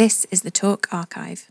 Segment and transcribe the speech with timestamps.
[0.00, 1.50] This is the Talk Archive.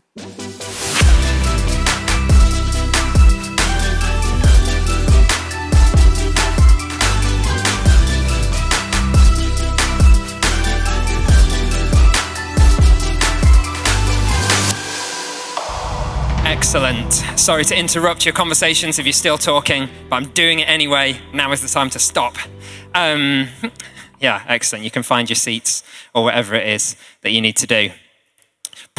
[16.44, 17.12] Excellent.
[17.38, 21.20] Sorry to interrupt your conversations if you're still talking, but I'm doing it anyway.
[21.32, 22.34] Now is the time to stop.
[22.96, 23.46] Um,
[24.18, 24.84] yeah, excellent.
[24.84, 27.90] You can find your seats or whatever it is that you need to do.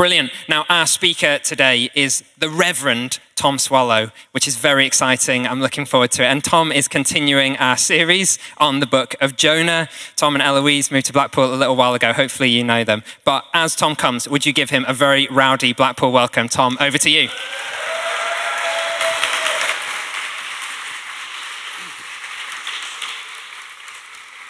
[0.02, 0.32] Brilliant.
[0.50, 5.46] Now, our speaker today is the Reverend Tom Swallow, which is very exciting.
[5.46, 6.26] I'm looking forward to it.
[6.26, 9.90] And Tom is continuing our series on the book of Jonah.
[10.16, 12.14] Tom and Eloise moved to Blackpool a little while ago.
[12.14, 13.04] Hopefully, you know them.
[13.26, 16.50] But as Tom comes, would you give him a very rowdy Blackpool welcome?
[16.50, 17.30] Tom, over to you.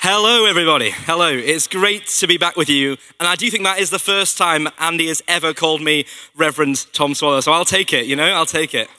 [0.03, 0.89] Hello, everybody.
[0.89, 1.27] Hello.
[1.27, 2.97] It's great to be back with you.
[3.19, 6.87] And I do think that is the first time Andy has ever called me Reverend
[6.91, 7.39] Tom Swallow.
[7.39, 8.89] So I'll take it, you know, I'll take it.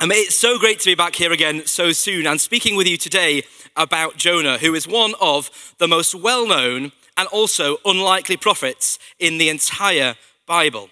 [0.00, 2.96] Mean, it's so great to be back here again so soon and speaking with you
[2.96, 3.44] today
[3.76, 9.38] about Jonah, who is one of the most well known and also unlikely prophets in
[9.38, 10.16] the entire
[10.48, 10.90] Bible.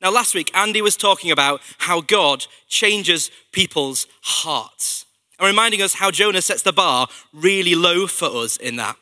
[0.00, 5.04] Now, last week, Andy was talking about how God changes people's hearts
[5.40, 8.96] and reminding us how Jonah sets the bar really low for us in that.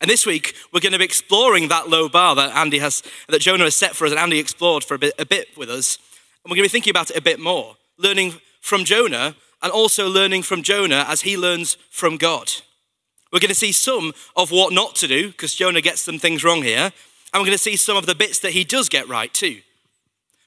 [0.00, 3.40] And this week, we're going to be exploring that low bar that Andy has, that
[3.40, 5.96] Jonah has set for us, and Andy explored for a bit, a bit with us.
[6.44, 9.72] And we're going to be thinking about it a bit more, learning from Jonah, and
[9.72, 12.52] also learning from Jonah as he learns from God.
[13.32, 16.44] We're going to see some of what not to do, because Jonah gets some things
[16.44, 16.92] wrong here,
[17.32, 19.60] and we're going to see some of the bits that he does get right too.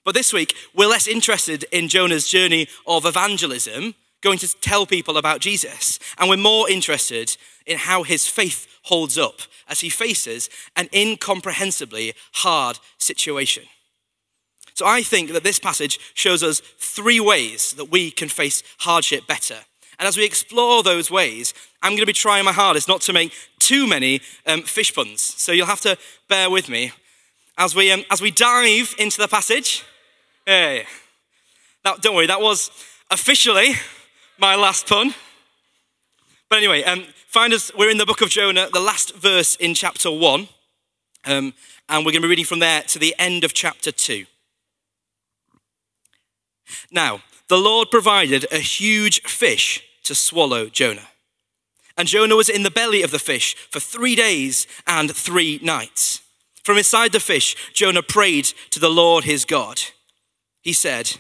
[0.04, 5.18] But this week, we're less interested in Jonah's journey of evangelism going to tell people
[5.18, 6.00] about Jesus.
[6.18, 12.14] And we're more interested in how his faith holds up as he faces an incomprehensibly
[12.34, 13.64] hard situation.
[14.74, 19.28] So I think that this passage shows us three ways that we can face hardship
[19.28, 19.58] better.
[20.00, 23.14] And as we explore those ways, I'm going to be trying my hardest not to
[23.14, 25.22] make too many um, fish puns.
[25.22, 25.98] So you'll have to
[26.30, 26.94] bear with me
[27.58, 29.84] as we, um, as we dive into the passage.
[30.46, 30.86] Hey,
[31.84, 32.72] that, don't worry, that was
[33.12, 33.74] officially
[34.40, 35.14] my last pun.
[36.50, 39.74] But anyway, um, find us, we're in the book of Jonah, the last verse in
[39.74, 40.48] chapter 1.
[41.26, 41.54] Um,
[41.90, 44.26] and we're going to be reading from there to the end of chapter 2.
[46.92, 51.10] Now, the Lord provided a huge fish to swallow Jonah.
[51.98, 56.22] And Jonah was in the belly of the fish for three days and three nights.
[56.64, 59.82] From inside the fish, Jonah prayed to the Lord his God.
[60.62, 61.18] He said,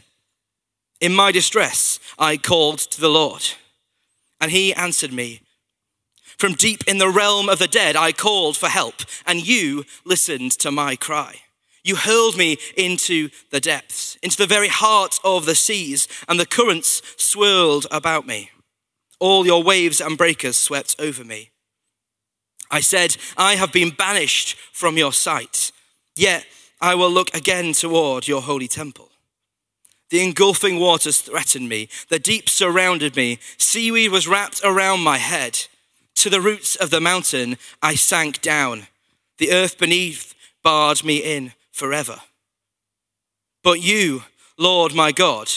[0.99, 3.43] in my distress, I called to the Lord,
[4.41, 5.41] and he answered me.
[6.37, 10.53] From deep in the realm of the dead, I called for help, and you listened
[10.59, 11.35] to my cry.
[11.83, 16.45] You hurled me into the depths, into the very heart of the seas, and the
[16.45, 18.51] currents swirled about me.
[19.19, 21.51] All your waves and breakers swept over me.
[22.71, 25.71] I said, I have been banished from your sight,
[26.15, 26.45] yet
[26.79, 29.09] I will look again toward your holy temple.
[30.09, 31.89] The engulfing waters threatened me.
[32.09, 33.39] The deep surrounded me.
[33.57, 35.67] Seaweed was wrapped around my head.
[36.15, 38.87] To the roots of the mountain, I sank down.
[39.37, 40.33] The earth beneath
[40.63, 42.21] barred me in forever.
[43.63, 44.23] But you,
[44.57, 45.49] Lord my God,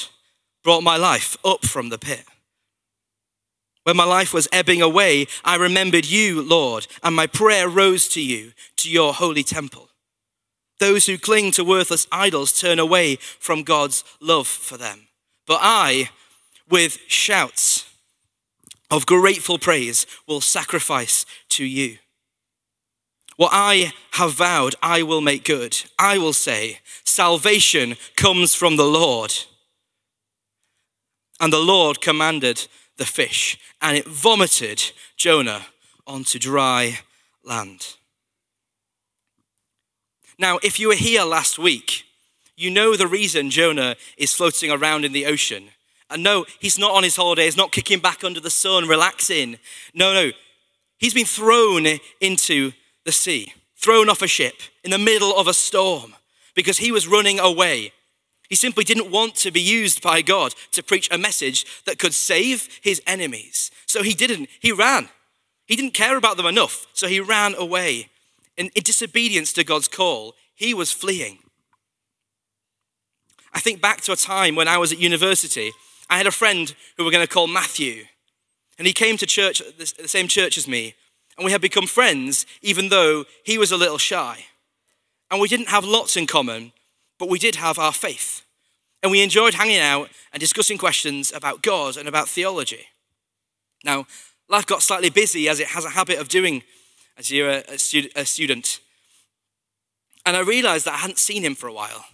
[0.62, 2.24] brought my life up from the pit.
[3.84, 8.22] When my life was ebbing away, I remembered you, Lord, and my prayer rose to
[8.22, 9.88] you, to your holy temple.
[10.82, 15.06] Those who cling to worthless idols turn away from God's love for them.
[15.46, 16.10] But I,
[16.68, 17.88] with shouts
[18.90, 21.98] of grateful praise, will sacrifice to you.
[23.36, 25.80] What I have vowed, I will make good.
[26.00, 29.32] I will say, Salvation comes from the Lord.
[31.38, 32.66] And the Lord commanded
[32.96, 35.66] the fish, and it vomited Jonah
[36.08, 36.98] onto dry
[37.44, 37.98] land.
[40.42, 42.02] Now, if you were here last week,
[42.56, 45.68] you know the reason Jonah is floating around in the ocean.
[46.10, 49.60] And no, he's not on his holiday, he's not kicking back under the sun, relaxing.
[49.94, 50.32] No, no.
[50.98, 51.86] He's been thrown
[52.20, 52.72] into
[53.04, 56.16] the sea, thrown off a ship in the middle of a storm
[56.56, 57.92] because he was running away.
[58.48, 62.14] He simply didn't want to be used by God to preach a message that could
[62.14, 63.70] save his enemies.
[63.86, 64.48] So he didn't.
[64.58, 65.08] He ran.
[65.66, 68.08] He didn't care about them enough, so he ran away
[68.56, 71.38] in, disobedience to God's call, he was fleeing.
[73.52, 75.72] I think back to a time when I was at university.
[76.08, 78.04] I had a friend who we're going to call Matthew,
[78.78, 80.94] and he came to church, the same church as me,
[81.36, 84.46] and we had become friends, even though he was a little shy.
[85.30, 86.72] And we didn't have lots in common,
[87.18, 88.42] but we did have our faith.
[89.02, 92.86] And we enjoyed hanging out and discussing questions about God and about theology.
[93.84, 94.06] Now,
[94.48, 96.62] life got slightly busy as it has a habit of doing
[97.16, 98.80] as you're a, a, stud- a student.
[100.24, 102.04] And I realized that I hadn't seen him for a while.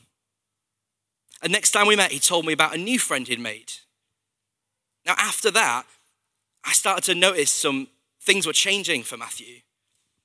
[1.42, 3.72] And next time we met, he told me about a new friend he'd made.
[5.06, 5.86] Now, after that,
[6.64, 7.88] I started to notice some
[8.20, 9.60] things were changing for Matthew.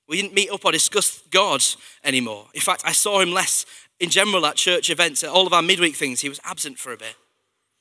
[0.08, 1.64] We didn't meet up or discuss God
[2.04, 2.48] anymore.
[2.54, 3.66] In fact, I saw him less
[4.00, 6.22] in general at church events, at all of our midweek things.
[6.22, 7.16] He was absent for a bit.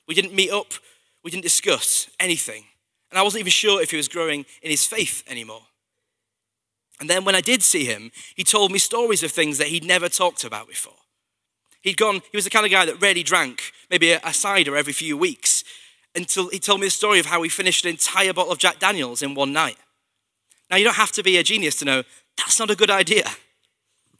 [0.07, 0.73] We didn't meet up,
[1.23, 2.65] we didn't discuss anything.
[3.09, 5.63] And I wasn't even sure if he was growing in his faith anymore.
[6.99, 9.83] And then when I did see him, he told me stories of things that he'd
[9.83, 10.93] never talked about before.
[11.81, 14.77] He'd gone, he was the kind of guy that rarely drank, maybe a, a cider
[14.77, 15.63] every few weeks,
[16.15, 18.79] until he told me the story of how he finished an entire bottle of Jack
[18.79, 19.77] Daniels in one night.
[20.69, 22.03] Now, you don't have to be a genius to know
[22.37, 23.25] that's not a good idea.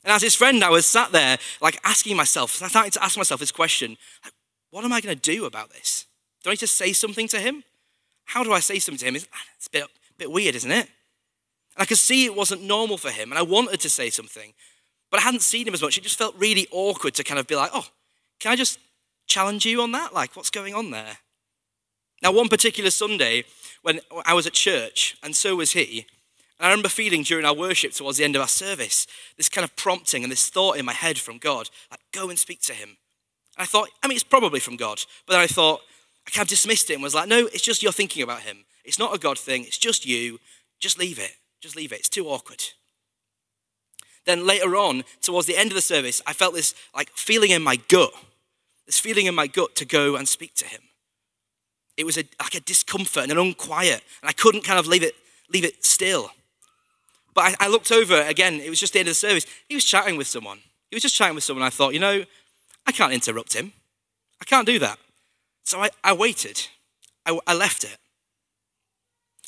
[0.04, 3.40] And as his friend, I was sat there, like asking myself, starting to ask myself
[3.40, 4.34] this question like,
[4.70, 6.06] what am I going to do about this?
[6.44, 7.64] Do I need to say something to him?
[8.26, 9.16] How do I say something to him?
[9.16, 10.90] It's, ah, it's a bit, a bit weird, isn't it?
[11.76, 14.54] And I could see it wasn't normal for him, and I wanted to say something,
[15.10, 15.98] but I hadn't seen him as much.
[15.98, 17.88] It just felt really awkward to kind of be like, oh,
[18.40, 18.80] can I just
[19.28, 20.14] challenge you on that?
[20.14, 21.18] Like, what's going on there?
[22.22, 23.44] Now, one particular Sunday,
[23.82, 26.06] when I was at church, and so was he,
[26.60, 29.66] and I remember feeling during our worship towards the end of our service this kind
[29.66, 32.74] of prompting and this thought in my head from God, like, go and speak to
[32.74, 32.98] him.
[33.58, 35.82] And I thought, I mean, it's probably from God, but then I thought,
[36.26, 38.66] I kind of dismissed it and was like, no, it's just you're thinking about him.
[38.86, 40.40] It's not a God thing, it's just you.
[40.80, 41.36] Just leave it.
[41.64, 42.00] Just leave it.
[42.00, 42.62] It's too awkward.
[44.26, 47.62] Then later on, towards the end of the service, I felt this like feeling in
[47.62, 48.12] my gut,
[48.86, 50.82] this feeling in my gut to go and speak to him.
[51.96, 55.04] It was a, like a discomfort and an unquiet, and I couldn't kind of leave
[55.04, 55.16] it,
[55.54, 56.32] leave it still.
[57.34, 59.46] But I, I looked over again, it was just the end of the service.
[59.70, 60.60] He was chatting with someone.
[60.90, 61.66] He was just chatting with someone.
[61.66, 62.26] I thought, you know,
[62.86, 63.72] I can't interrupt him.
[64.42, 65.00] I can't do that.
[65.64, 66.68] So I, I waited.
[67.26, 67.98] I, I left it.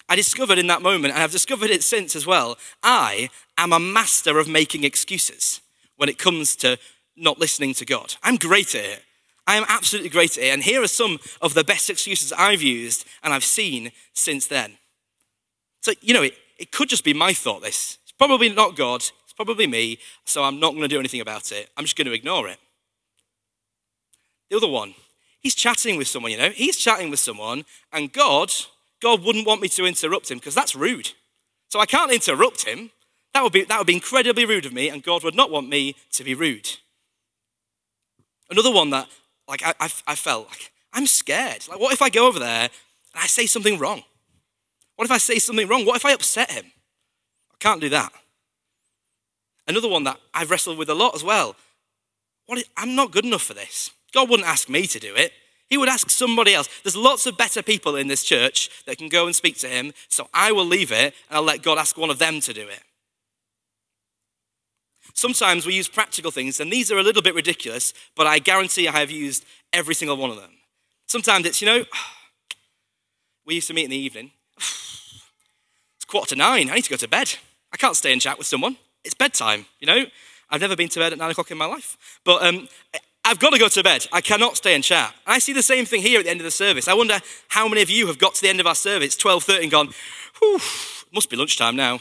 [0.07, 3.79] I discovered in that moment, and I've discovered it since as well, I am a
[3.79, 5.61] master of making excuses
[5.97, 6.77] when it comes to
[7.15, 8.15] not listening to God.
[8.21, 9.03] I'm great at it.
[9.47, 10.53] I am absolutely great at it.
[10.53, 14.77] And here are some of the best excuses I've used and I've seen since then.
[15.81, 17.97] So, you know, it, it could just be my thought, this.
[18.03, 21.51] It's probably not God, it's probably me, so I'm not going to do anything about
[21.51, 21.69] it.
[21.77, 22.57] I'm just going to ignore it.
[24.49, 24.95] The other one,
[25.39, 28.51] he's chatting with someone, you know, he's chatting with someone, and God
[29.05, 31.11] God wouldn't want me to interrupt him because that's rude.
[31.69, 32.89] So I can't interrupt him.
[33.35, 35.69] That would, be, that would be incredibly rude of me, and God would not want
[35.69, 36.67] me to be rude.
[38.49, 39.07] Another one that,
[39.47, 41.67] like, I, I, I felt like, I'm scared.
[41.69, 42.71] Like, what if I go over there and
[43.13, 44.01] I say something wrong?
[44.95, 45.85] What if I say something wrong?
[45.85, 46.65] What if I upset him?
[47.53, 48.11] I can't do that.
[49.67, 51.55] Another one that I've wrestled with a lot as well.
[52.47, 53.91] What if, I'm not good enough for this.
[54.13, 55.31] God wouldn't ask me to do it.
[55.69, 56.69] He would ask somebody else.
[56.83, 59.93] There's lots of better people in this church that can go and speak to him,
[60.09, 62.67] so I will leave it and I'll let God ask one of them to do
[62.67, 62.81] it.
[65.13, 68.87] Sometimes we use practical things, and these are a little bit ridiculous, but I guarantee
[68.87, 70.51] I have used every single one of them.
[71.07, 71.85] Sometimes it's, you know,
[73.45, 74.31] we used to meet in the evening.
[75.97, 76.69] It's quarter to nine.
[76.69, 77.35] I need to go to bed.
[77.71, 78.77] I can't stay and chat with someone.
[79.03, 80.05] It's bedtime, you know?
[80.49, 82.19] I've never been to bed at nine o'clock in my life.
[82.23, 82.67] But um,
[83.27, 84.07] I've got to go to bed.
[84.13, 85.13] I cannot stay and chat.
[85.25, 86.87] I see the same thing here at the end of the service.
[86.87, 89.63] I wonder how many of you have got to the end of our service, 12.30,
[89.63, 89.89] and gone,
[90.39, 90.59] whew,
[91.11, 91.99] must be lunchtime now.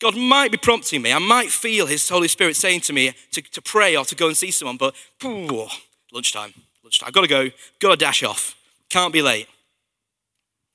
[0.00, 1.14] God might be prompting me.
[1.14, 4.26] I might feel His Holy Spirit saying to me to, to pray or to go
[4.26, 5.66] and see someone, but whew,
[6.12, 7.06] lunchtime, lunchtime.
[7.06, 7.48] I've got to go,
[7.80, 8.54] got to dash off.
[8.90, 9.48] Can't be late.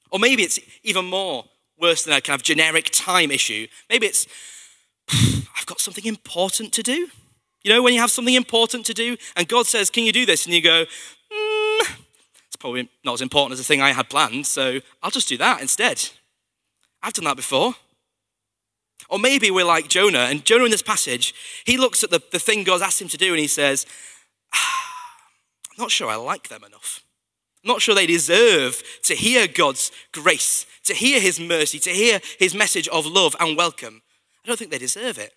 [0.10, 1.46] Or maybe it's even more
[1.80, 3.68] worse than a kind of generic time issue.
[3.88, 4.26] Maybe it's,
[5.12, 7.10] I've got something important to do.
[7.64, 10.26] You know, when you have something important to do and God says, Can you do
[10.26, 10.46] this?
[10.46, 11.98] And you go, mm,
[12.48, 15.38] It's probably not as important as the thing I had planned, so I'll just do
[15.38, 16.10] that instead.
[17.02, 17.76] I've done that before.
[19.10, 21.34] Or maybe we're like Jonah, and Jonah in this passage,
[21.66, 23.86] he looks at the, the thing God's asked him to do and he says,
[24.54, 25.16] ah,
[25.72, 27.04] I'm not sure I like them enough.
[27.64, 32.22] I'm not sure they deserve to hear God's grace, to hear his mercy, to hear
[32.38, 34.02] his message of love and welcome.
[34.46, 35.34] I don't think they deserve it.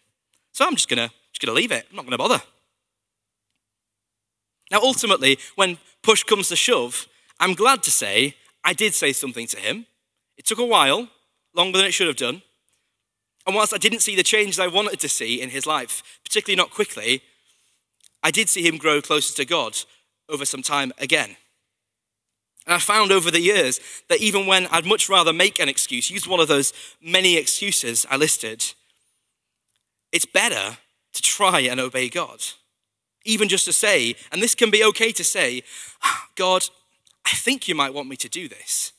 [0.53, 1.87] So I'm just going to going to leave it.
[1.91, 2.43] I'm not going to bother.
[4.71, 7.07] Now, ultimately, when push comes to shove,
[7.39, 9.87] I'm glad to say I did say something to him.
[10.39, 11.09] It took a while,
[11.55, 12.43] longer than it should have done.
[13.47, 16.57] And whilst I didn't see the changes I wanted to see in his life, particularly
[16.57, 17.23] not quickly,
[18.23, 19.77] I did see him grow closer to God
[20.29, 21.37] over some time again.
[22.67, 26.11] And I found over the years that even when I'd much rather make an excuse,
[26.11, 26.73] use one of those
[27.03, 28.65] many excuses I listed,
[30.13, 30.79] it's better
[31.13, 32.43] to try and obey God.
[33.25, 35.63] Even just to say, and this can be okay to say,
[36.03, 36.65] ah, God,
[37.25, 38.93] I think you might want me to do this.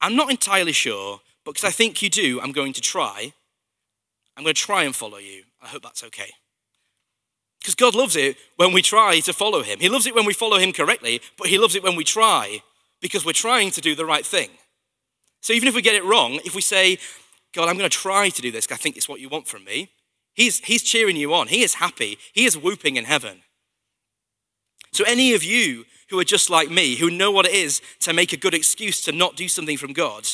[0.00, 3.32] I'm not entirely sure, but because I think you do, I'm going to try.
[4.36, 5.42] I'm going to try and follow you.
[5.62, 6.30] I hope that's okay.
[7.60, 9.80] Because God loves it when we try to follow Him.
[9.80, 12.62] He loves it when we follow Him correctly, but He loves it when we try
[13.00, 14.50] because we're trying to do the right thing.
[15.40, 16.98] So even if we get it wrong, if we say,
[17.52, 19.64] God, I'm going to try to do this, I think it's what you want from
[19.64, 19.90] me,
[20.38, 21.48] he's, he's cheering you on.
[21.48, 22.16] He is happy.
[22.32, 23.42] He is whooping in heaven.
[24.92, 28.14] So, any of you who are just like me, who know what it is to
[28.14, 30.26] make a good excuse to not do something from God,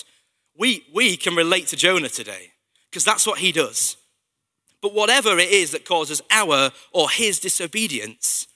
[0.56, 2.52] we, we can relate to Jonah today
[2.88, 3.96] because that's what he does.
[4.80, 8.46] But whatever it is that causes our or his disobedience,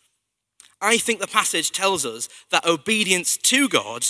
[0.80, 4.06] I think the passage tells us that obedience to God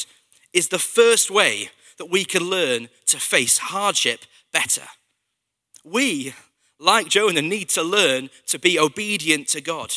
[0.52, 4.20] is the first way that we can learn to face hardship
[4.52, 4.82] better.
[5.84, 6.34] We,
[6.78, 9.92] like Jonah, need to learn to be obedient to God.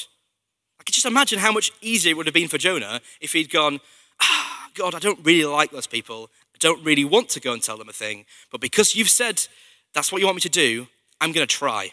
[0.79, 3.51] I can just imagine how much easier it would have been for Jonah if he'd
[3.51, 3.79] gone,
[4.21, 6.29] ah, God, I don't really like those people.
[6.55, 8.25] I don't really want to go and tell them a thing.
[8.51, 9.47] But because you've said
[9.93, 10.87] that's what you want me to do,
[11.19, 11.91] I'm going to try.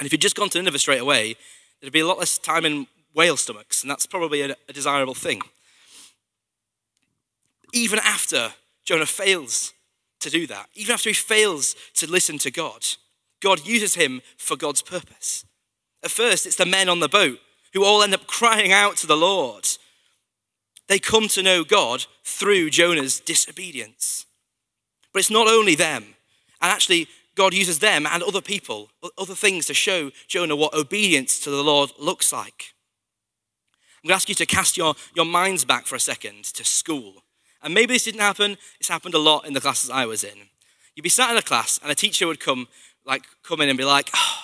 [0.00, 1.36] And if he'd just gone to Nineveh straight away,
[1.80, 5.14] there'd be a lot less time in whale stomachs, and that's probably a, a desirable
[5.14, 5.42] thing.
[7.72, 9.72] Even after Jonah fails
[10.20, 12.86] to do that, even after he fails to listen to God,
[13.44, 15.44] God uses him for God's purpose.
[16.02, 17.38] At first, it's the men on the boat
[17.74, 19.68] who all end up crying out to the Lord.
[20.88, 24.24] They come to know God through Jonah's disobedience.
[25.12, 26.04] But it's not only them.
[26.62, 31.38] And actually, God uses them and other people, other things to show Jonah what obedience
[31.40, 32.72] to the Lord looks like.
[34.02, 36.64] I'm going to ask you to cast your, your minds back for a second to
[36.64, 37.24] school.
[37.62, 40.48] And maybe this didn't happen, it's happened a lot in the classes I was in.
[40.94, 42.68] You'd be sat in a class and a teacher would come,
[43.06, 44.40] like, come in and be like, oh,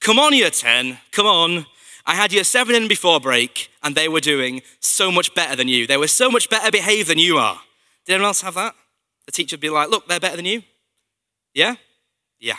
[0.00, 1.66] come on, year 10, come on.
[2.06, 5.68] I had year 7 in before break and they were doing so much better than
[5.68, 5.86] you.
[5.86, 7.60] They were so much better behaved than you are.
[8.06, 8.74] Did anyone else have that?
[9.26, 10.62] The teacher would be like, look, they're better than you.
[11.52, 11.74] Yeah?
[12.40, 12.56] Yeah.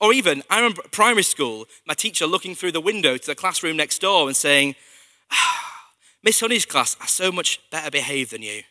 [0.00, 3.76] Or even, I remember primary school, my teacher looking through the window to the classroom
[3.76, 4.76] next door and saying,
[5.32, 5.88] ah,
[6.22, 8.62] Miss Honey's class are so much better behaved than you.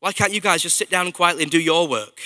[0.00, 2.20] Why can't you guys just sit down quietly and do your work?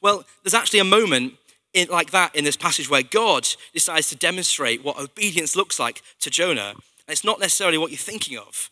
[0.00, 1.34] Well, there's actually a moment
[1.72, 6.02] in, like that in this passage where God decides to demonstrate what obedience looks like
[6.20, 6.70] to Jonah.
[6.70, 8.70] And it's not necessarily what you're thinking of.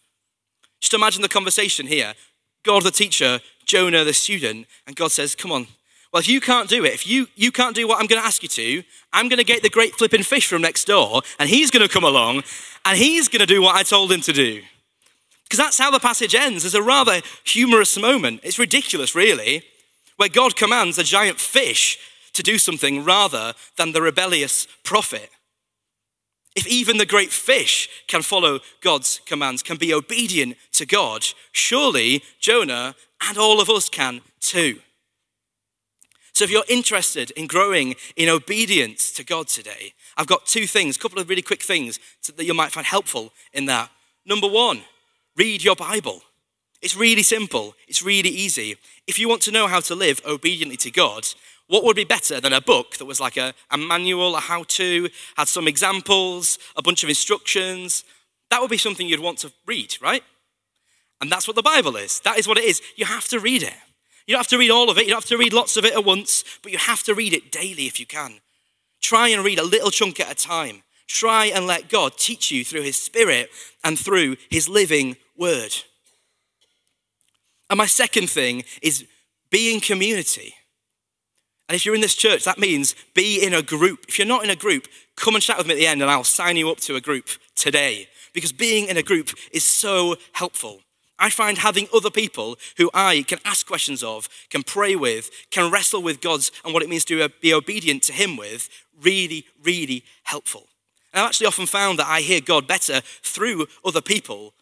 [0.80, 2.14] Just imagine the conversation here
[2.64, 5.66] God, the teacher, Jonah, the student, and God says, Come on.
[6.12, 8.26] Well, if you can't do it, if you, you can't do what I'm going to
[8.26, 11.48] ask you to, I'm going to get the great flipping fish from next door, and
[11.48, 12.44] he's going to come along,
[12.84, 14.62] and he's going to do what I told him to do.
[15.42, 16.62] Because that's how the passage ends.
[16.62, 18.40] There's a rather humorous moment.
[18.44, 19.64] It's ridiculous, really,
[20.16, 21.98] where God commands a giant fish
[22.32, 25.30] to do something rather than the rebellious prophet.
[26.54, 32.22] If even the great fish can follow God's commands, can be obedient to God, surely
[32.38, 32.94] Jonah
[33.28, 34.80] and all of us can too.
[36.32, 40.96] So, if you're interested in growing in obedience to God today, I've got two things,
[40.96, 42.00] a couple of really quick things
[42.36, 43.90] that you might find helpful in that.
[44.26, 44.82] Number one,
[45.36, 46.22] read your Bible.
[46.84, 48.76] It's really simple, it's really easy.
[49.06, 51.26] If you want to know how to live obediently to God,
[51.66, 54.64] what would be better than a book that was like a, a manual, a how
[54.64, 58.04] to, had some examples, a bunch of instructions?
[58.50, 60.22] That would be something you'd want to read, right?
[61.22, 62.20] And that's what the Bible is.
[62.20, 62.82] That is what it is.
[62.96, 63.72] You have to read it.
[64.26, 65.86] You don't have to read all of it, you don't have to read lots of
[65.86, 68.40] it at once, but you have to read it daily if you can.
[69.00, 70.82] Try and read a little chunk at a time.
[71.06, 73.48] Try and let God teach you through His Spirit
[73.82, 75.74] and through His living Word.
[77.70, 79.04] And my second thing is
[79.50, 80.54] be in community.
[81.68, 84.04] And if you're in this church, that means be in a group.
[84.08, 86.10] If you're not in a group, come and chat with me at the end and
[86.10, 88.08] I'll sign you up to a group today.
[88.32, 90.80] Because being in a group is so helpful.
[91.18, 95.70] I find having other people who I can ask questions of, can pray with, can
[95.70, 98.68] wrestle with God's and what it means to be obedient to Him with,
[99.00, 100.66] really, really helpful.
[101.12, 104.52] And I've actually often found that I hear God better through other people.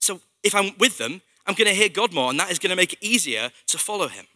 [0.00, 2.70] So if I'm with them, I'm going to hear God more, and that is going
[2.70, 4.26] to make it easier to follow Him.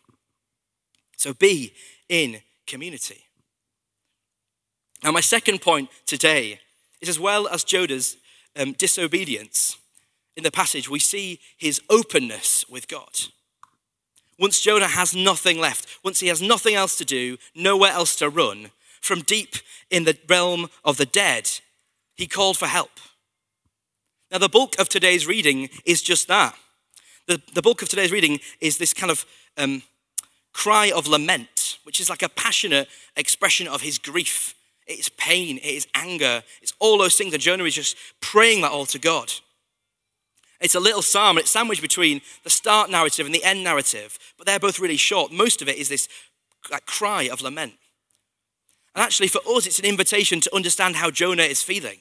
[1.17, 1.75] So be
[2.09, 3.25] in community.
[5.05, 6.59] Now, my second point today
[7.01, 8.17] is as well as Jonah's
[8.57, 9.77] um, disobedience
[10.37, 13.21] in the passage, we see his openness with God.
[14.39, 18.31] Once Jonah has nothing left, once he has nothing else to do, nowhere else to
[18.31, 19.57] run, from deep
[19.91, 21.51] in the realm of the dead,
[22.17, 22.93] he called for help.
[24.31, 26.57] Now, the bulk of today's reading is just that.
[27.27, 29.25] The, the bulk of today's reading is this kind of
[29.57, 29.83] um,
[30.53, 34.55] cry of lament, which is like a passionate expression of his grief.
[34.87, 37.33] it is pain, it is anger, it's all those things.
[37.33, 39.33] And Jonah is just praying that all to God.
[40.61, 44.47] It's a little psalm, it's sandwiched between the start narrative and the end narrative, but
[44.47, 45.33] they're both really short.
[45.33, 46.09] Most of it is this
[46.71, 47.75] like, cry of lament.
[48.95, 52.01] And actually, for us, it's an invitation to understand how Jonah is feeling.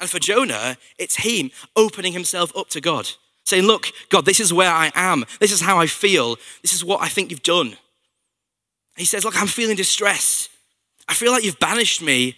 [0.00, 3.10] And for Jonah, it's him opening himself up to God,
[3.44, 5.24] saying, Look, God, this is where I am.
[5.40, 6.36] This is how I feel.
[6.62, 7.76] This is what I think you've done.
[8.96, 10.48] He says, Look, I'm feeling distress.
[11.08, 12.36] I feel like you've banished me.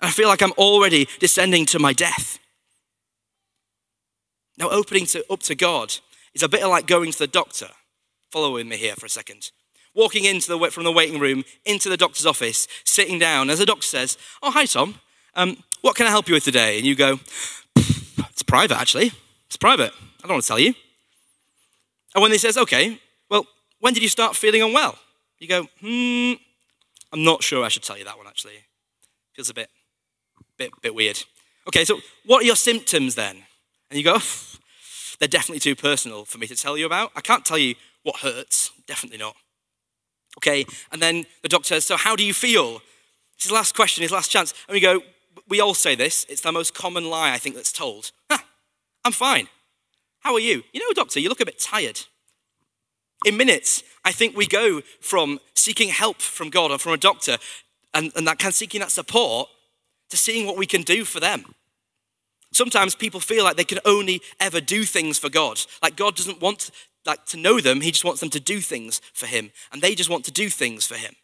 [0.00, 2.38] And I feel like I'm already descending to my death.
[4.58, 5.96] Now, opening to, up to God
[6.34, 7.68] is a bit like going to the doctor.
[8.30, 9.50] Following me here for a second.
[9.94, 13.66] Walking into the, from the waiting room into the doctor's office, sitting down, as the
[13.66, 14.96] doctor says, Oh, hi, Tom.
[15.34, 16.78] Um, what can I help you with today?
[16.78, 17.20] And you go,
[17.76, 19.12] It's private, actually.
[19.54, 19.92] It's private.
[20.18, 20.74] I don't want to tell you.
[22.12, 22.98] And when he says, Okay,
[23.30, 23.46] well,
[23.78, 24.98] when did you start feeling unwell?
[25.38, 26.32] You go, Hmm,
[27.12, 28.64] I'm not sure I should tell you that one, actually.
[29.32, 29.70] Feels a bit,
[30.58, 31.22] bit, bit weird.
[31.68, 33.44] Okay, so what are your symptoms then?
[33.90, 34.18] And you go,
[35.20, 37.12] they're definitely too personal for me to tell you about.
[37.14, 39.36] I can't tell you what hurts, definitely not.
[40.38, 42.82] Okay, and then the doctor says, So how do you feel?
[43.36, 44.52] It's his last question, his last chance.
[44.66, 45.00] And we go,
[45.48, 46.26] We all say this.
[46.28, 48.10] It's the most common lie I think that's told.
[49.04, 49.48] I'm fine.
[50.20, 50.62] How are you?
[50.72, 52.00] You know, doctor, you look a bit tired.
[53.26, 57.36] In minutes, I think we go from seeking help from God or from a doctor
[57.92, 59.48] and, and that kind of seeking that support
[60.10, 61.54] to seeing what we can do for them.
[62.52, 65.60] Sometimes people feel like they can only ever do things for God.
[65.82, 66.70] Like God doesn't want
[67.06, 69.50] like to know them, he just wants them to do things for him.
[69.72, 71.14] And they just want to do things for him.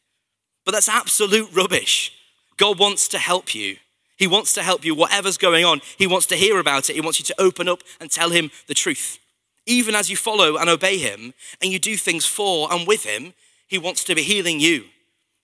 [0.65, 2.13] But that's absolute rubbish.
[2.57, 3.77] God wants to help you.
[4.21, 5.81] He wants to help you, whatever's going on.
[5.97, 6.95] He wants to hear about it.
[6.95, 9.19] He wants you to open up and tell him the truth.
[9.65, 13.33] Even as you follow and obey him and you do things for and with him,
[13.67, 14.85] he wants to be healing you.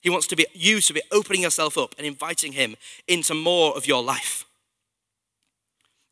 [0.01, 2.75] He wants to be you to be opening yourself up and inviting him
[3.07, 4.45] into more of your life.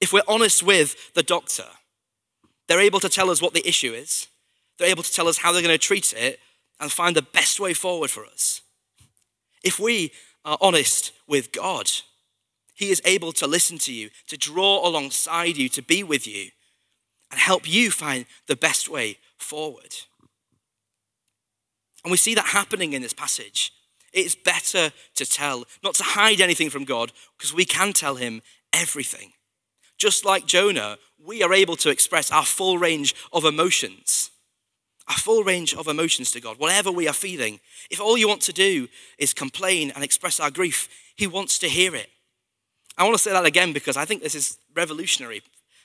[0.01, 1.67] If we're honest with the doctor,
[2.67, 4.27] they're able to tell us what the issue is.
[4.79, 6.39] They're able to tell us how they're going to treat it
[6.79, 8.61] and find the best way forward for us.
[9.63, 10.13] If we
[10.43, 11.91] are honest with God,
[12.75, 16.49] He is able to listen to you, to draw alongside you, to be with you,
[17.31, 19.95] and help you find the best way forward.
[22.03, 23.71] And we see that happening in this passage.
[24.13, 28.41] It's better to tell, not to hide anything from God, because we can tell Him
[28.71, 29.31] everything.
[29.97, 34.31] Just like Jonah, we are able to express our full range of emotions.
[35.07, 37.59] Our full range of emotions to God, whatever we are feeling.
[37.89, 41.69] If all you want to do is complain and express our grief, He wants to
[41.69, 42.09] hear it.
[42.97, 45.41] I want to say that again because I think this is revolutionary.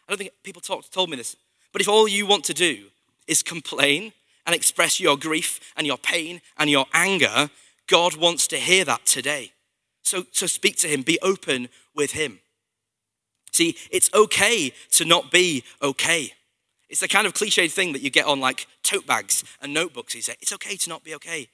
[0.08, 1.36] I don't think people talk, told me this.
[1.72, 2.86] But if all you want to do
[3.26, 4.12] is complain
[4.46, 7.50] and express your grief and your pain and your anger,
[7.86, 9.52] God wants to hear that today.
[10.02, 12.40] So, so speak to Him, be open with Him.
[13.52, 16.32] See, it's okay to not be okay.
[16.88, 20.14] It's the kind of cliched thing that you get on like tote bags and notebooks.
[20.14, 21.48] You say, it's okay to not be okay.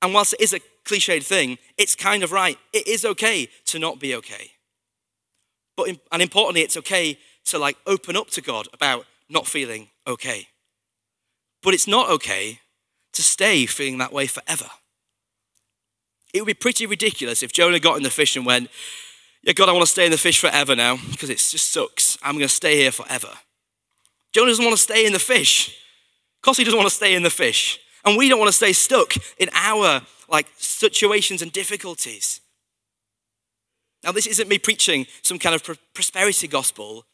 [0.00, 2.58] And whilst it is a cliched thing, it's kind of right.
[2.72, 4.52] It is okay to not be okay.
[5.76, 10.48] But, and importantly, it's okay to like open up to God about not feeling okay.
[11.62, 12.60] But it's not okay
[13.12, 14.70] to stay feeling that way forever.
[16.32, 18.70] It would be pretty ridiculous if Jonah got in the fish and went,
[19.42, 22.18] yeah, God, I want to stay in the fish forever now because it just sucks.
[22.22, 23.30] I'm going to stay here forever.
[24.32, 25.68] Jonah doesn't want to stay in the fish.
[25.68, 27.80] Of course, he doesn't want to stay in the fish.
[28.04, 32.40] And we don't want to stay stuck in our like situations and difficulties.
[34.02, 35.62] Now, this isn't me preaching some kind of
[35.94, 37.04] prosperity gospel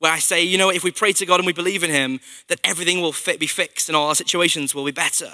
[0.00, 2.20] where I say, you know, if we pray to God and we believe in Him,
[2.48, 5.30] that everything will fit, be fixed and all our situations will be better.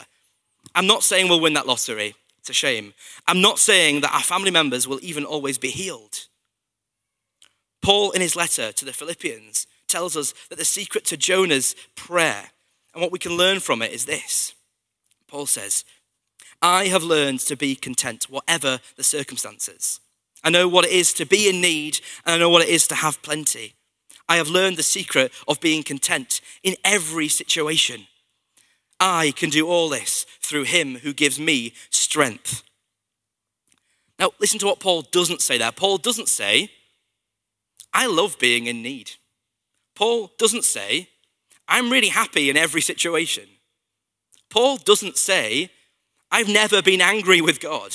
[0.75, 2.15] I'm not saying we'll win that lottery.
[2.39, 2.95] It's a shame.
[3.27, 6.27] I'm not saying that our family members will even always be healed.
[7.83, 12.51] Paul, in his letter to the Philippians, tells us that the secret to Jonah's prayer
[12.93, 14.55] and what we can learn from it is this.
[15.27, 15.85] Paul says,
[16.61, 20.01] I have learned to be content, whatever the circumstances.
[20.43, 22.87] I know what it is to be in need, and I know what it is
[22.89, 23.75] to have plenty.
[24.29, 28.07] I have learned the secret of being content in every situation.
[29.01, 32.63] I can do all this through him who gives me strength.
[34.19, 35.71] Now, listen to what Paul doesn't say there.
[35.73, 36.71] Paul doesn't say,
[37.95, 39.13] I love being in need.
[39.95, 41.09] Paul doesn't say,
[41.69, 43.45] I'm really happy in every situation.
[44.51, 45.71] Paul doesn't say,
[46.31, 47.95] I've never been angry with God.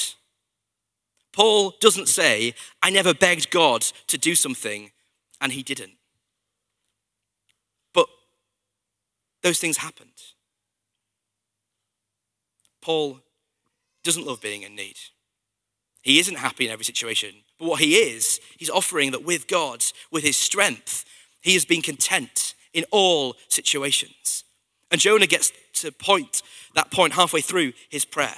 [1.32, 4.92] Paul doesn't say, I never begged God to do something
[5.42, 5.94] and he didn't.
[7.94, 8.08] But
[9.42, 10.10] those things happened.
[12.82, 13.20] Paul
[14.04, 14.98] doesn't love being in need.
[16.02, 17.34] He isn't happy in every situation.
[17.58, 21.06] But what he is, he's offering that with God, with his strength,
[21.42, 24.43] he has been content in all situations.
[24.94, 25.52] And Jonah gets
[25.82, 26.44] to point
[26.76, 28.36] that point halfway through his prayer.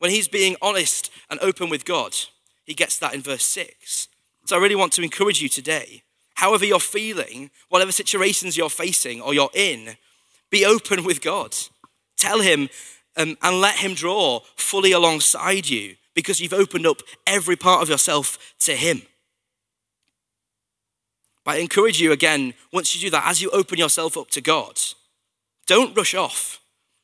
[0.00, 2.16] When he's being honest and open with God,
[2.64, 4.08] he gets that in verse 6.
[4.46, 6.02] So I really want to encourage you today,
[6.34, 9.96] however you're feeling, whatever situations you're facing or you're in,
[10.50, 11.56] be open with God.
[12.16, 12.68] Tell him
[13.16, 17.88] um, and let him draw fully alongside you because you've opened up every part of
[17.88, 19.02] yourself to him.
[21.44, 24.40] But I encourage you again, once you do that, as you open yourself up to
[24.40, 24.80] God,
[25.68, 26.60] don't rush off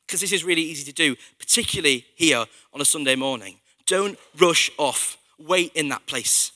[0.06, 3.58] because this is really easy to do, particularly here on a Sunday morning.
[3.86, 5.16] Don't rush off.
[5.38, 6.50] Wait in that place.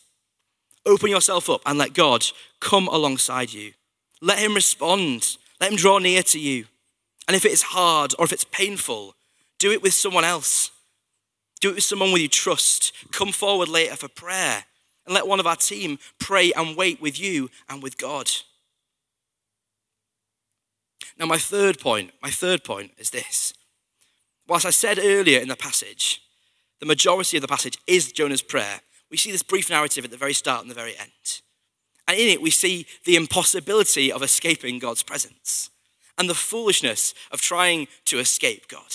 [0.84, 2.26] Open yourself up and let God
[2.60, 3.72] come alongside you.
[4.20, 5.36] Let Him respond.
[5.60, 6.64] Let Him draw near to you.
[7.26, 9.14] And if it is hard or if it's painful,
[9.58, 10.70] do it with someone else.
[11.60, 12.92] Do it with someone with you trust.
[13.12, 14.64] Come forward later for prayer
[15.04, 18.30] and let one of our team pray and wait with you and with God.
[21.18, 23.52] Now, my third point, my third point is this.
[24.46, 26.22] Whilst I said earlier in the passage,
[26.80, 30.16] the majority of the passage is Jonah's prayer, we see this brief narrative at the
[30.16, 31.42] very start and the very end.
[32.06, 35.70] And in it, we see the impossibility of escaping God's presence
[36.16, 38.92] and the foolishness of trying to escape God.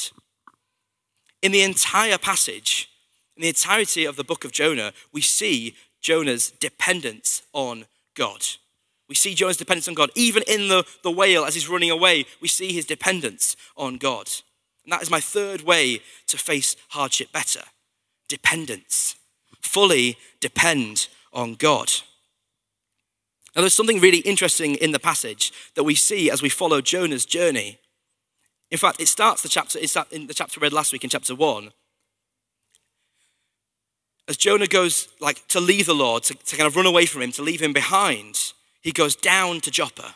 [1.42, 2.90] In the entire passage,
[3.36, 8.46] in the entirety of the book of Jonah, we see Jonah's dependence on God.
[9.14, 10.10] We see Jonah's dependence on God.
[10.16, 14.28] Even in the, the whale, as he's running away, we see his dependence on God.
[14.84, 17.62] And that is my third way to face hardship better
[18.28, 19.16] dependence.
[19.62, 21.92] Fully depend on God.
[23.56, 27.24] Now, there's something really interesting in the passage that we see as we follow Jonah's
[27.24, 27.78] journey.
[28.72, 31.12] In fact, it starts the chapter, it's in the chapter we read last week in
[31.12, 31.70] chapter 1.
[34.28, 37.22] As Jonah goes like to leave the Lord, to, to kind of run away from
[37.22, 38.43] him, to leave him behind,
[38.84, 40.16] he goes down to Joppa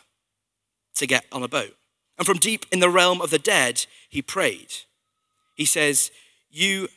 [0.94, 1.74] to get on a boat.
[2.18, 4.72] And from deep in the realm of the dead, he prayed.
[5.54, 6.10] He says,
[6.50, 6.88] You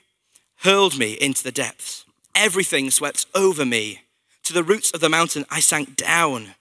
[0.60, 2.06] hurled me into the depths.
[2.36, 4.02] Everything swept over me.
[4.44, 6.56] To the roots of the mountain, I sank down.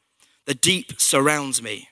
[0.47, 1.89] The deep surrounds me.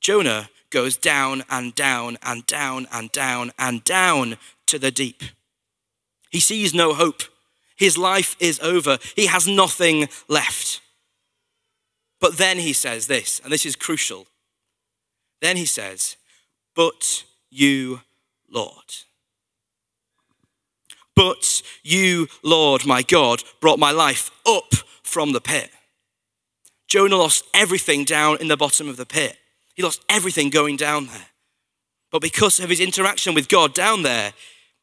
[0.00, 5.22] Jonah goes down and down and down and down and down to the deep.
[6.30, 7.22] He sees no hope.
[7.76, 8.98] His life is over.
[9.16, 10.80] He has nothing left.
[12.20, 14.26] But then he says this, and this is crucial.
[15.40, 16.16] Then he says,
[16.74, 18.02] But you,
[18.48, 18.94] Lord.
[21.16, 25.70] But you, Lord, my God, brought my life up from the pit.
[26.88, 29.36] Jonah lost everything down in the bottom of the pit.
[29.74, 31.26] He lost everything going down there.
[32.10, 34.32] But because of his interaction with God down there,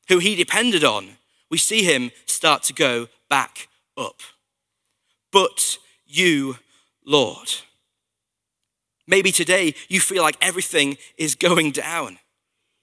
[0.08, 1.18] who he depended on,
[1.50, 4.22] we see him start to go back up.
[5.32, 6.58] But you,
[7.08, 7.50] Lord.
[9.08, 12.20] Maybe today you feel like everything is going down.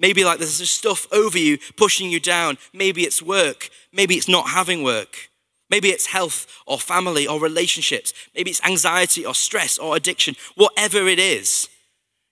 [0.00, 2.58] Maybe like there's just stuff over you pushing you down.
[2.72, 3.68] Maybe it's work.
[3.92, 5.28] Maybe it's not having work.
[5.70, 8.12] Maybe it's health or family or relationships.
[8.34, 10.34] Maybe it's anxiety or stress or addiction.
[10.56, 11.68] Whatever it is,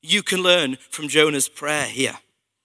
[0.01, 2.19] you can learn from Jonah's prayer here,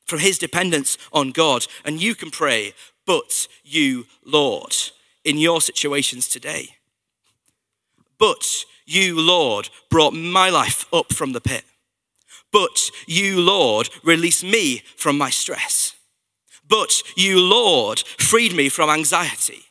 [0.05, 1.67] from his dependence on God.
[1.85, 2.73] And you can pray,
[3.05, 4.75] but you, Lord,
[5.23, 6.75] in your situations today.
[8.17, 11.63] But you, Lord, brought my life up from the pit.
[12.51, 15.93] But you, Lord, released me from my stress.
[16.67, 19.63] But you, Lord, freed me from anxiety.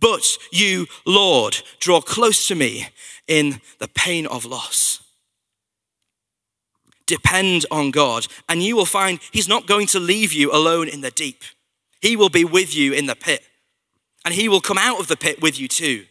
[0.00, 2.88] But you, Lord, draw close to me
[3.28, 5.00] in the pain of loss.
[7.06, 11.02] Depend on God, and you will find He's not going to leave you alone in
[11.02, 11.44] the deep.
[12.00, 13.42] He will be with you in the pit,
[14.24, 16.06] and He will come out of the pit with you too.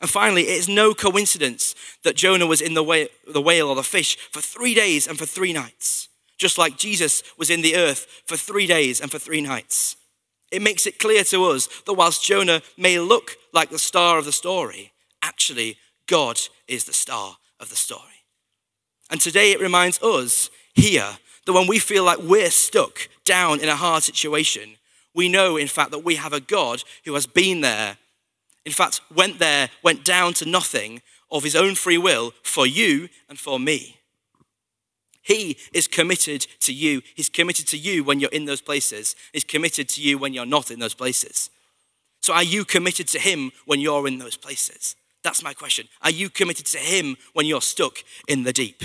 [0.00, 3.74] And finally, it is no coincidence that Jonah was in the whale, the whale or
[3.74, 7.76] the fish for three days and for three nights, just like Jesus was in the
[7.76, 9.96] earth for three days and for three nights.
[10.50, 14.24] It makes it clear to us that whilst Jonah may look like the star of
[14.24, 18.02] the story, actually, God is the star of the story.
[19.10, 23.68] And today it reminds us here that when we feel like we're stuck down in
[23.68, 24.76] a hard situation,
[25.14, 27.96] we know, in fact, that we have a God who has been there
[28.68, 31.00] in fact, went there, went down to nothing
[31.30, 33.96] of his own free will for you and for me.
[35.22, 37.00] He is committed to you.
[37.14, 39.16] He's committed to you when you're in those places.
[39.32, 41.48] He's committed to you when you're not in those places.
[42.20, 44.96] So, are you committed to Him when you're in those places?
[45.22, 45.88] That's my question.
[46.02, 48.82] Are you committed to Him when you're stuck in the deep?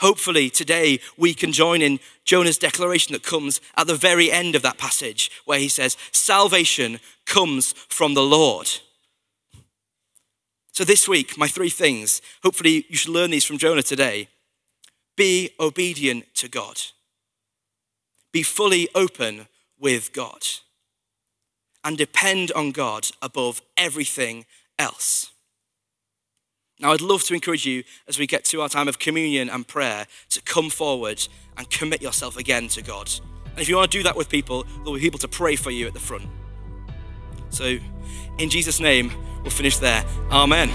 [0.00, 4.62] Hopefully, today we can join in Jonah's declaration that comes at the very end of
[4.62, 8.68] that passage, where he says, Salvation comes from the Lord.
[10.72, 14.28] So, this week, my three things, hopefully, you should learn these from Jonah today.
[15.16, 16.78] Be obedient to God,
[18.32, 19.46] be fully open
[19.78, 20.46] with God,
[21.82, 24.44] and depend on God above everything
[24.78, 25.30] else.
[26.78, 29.66] Now, I'd love to encourage you as we get to our time of communion and
[29.66, 33.10] prayer to come forward and commit yourself again to God.
[33.50, 35.70] And if you want to do that with people, there'll be people to pray for
[35.70, 36.26] you at the front.
[37.48, 37.78] So,
[38.38, 39.10] in Jesus' name,
[39.42, 40.04] we'll finish there.
[40.30, 40.70] Amen.